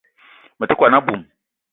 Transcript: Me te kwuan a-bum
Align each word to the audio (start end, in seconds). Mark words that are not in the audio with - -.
Me 0.57 0.65
te 0.67 0.73
kwuan 0.77 0.97
a-bum 0.97 1.21